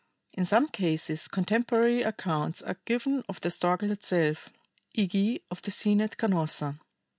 [0.33, 4.49] In some cases contemporary accounts are given of the struggle itself,
[4.95, 5.05] e.
[5.05, 6.79] g., of the scene at Canossa.